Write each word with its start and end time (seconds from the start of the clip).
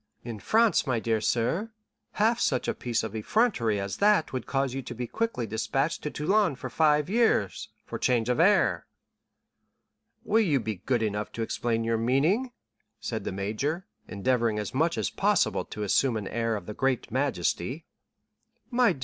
In 0.23 0.39
France, 0.39 0.87
my 0.87 0.99
dear 0.99 1.21
sir, 1.21 1.69
half 2.13 2.39
such 2.39 2.67
a 2.67 2.73
piece 2.73 3.03
of 3.03 3.15
effrontery 3.15 3.79
as 3.79 3.97
that 3.97 4.33
would 4.33 4.47
cause 4.47 4.73
you 4.73 4.81
to 4.81 4.95
be 4.95 5.05
quickly 5.05 5.45
despatched 5.45 6.01
to 6.01 6.09
Toulon 6.09 6.55
for 6.55 6.71
five 6.71 7.07
years, 7.07 7.69
for 7.85 7.99
change 7.99 8.27
of 8.27 8.39
air." 8.39 8.87
"Will 10.23 10.41
you 10.43 10.59
be 10.59 10.77
good 10.87 11.03
enough 11.03 11.31
to 11.33 11.43
explain 11.43 11.83
your 11.83 11.99
meaning?" 11.99 12.51
said 12.99 13.25
the 13.25 13.31
major, 13.31 13.85
endeavoring 14.07 14.57
as 14.57 14.73
much 14.73 14.97
as 14.97 15.11
possible 15.11 15.65
to 15.65 15.83
assume 15.83 16.17
an 16.17 16.27
air 16.29 16.55
of 16.55 16.65
the 16.65 16.73
greatest 16.73 17.11
majesty. 17.11 17.85
"My 18.71 18.93
dear 18.93 18.97
M. 18.97 18.99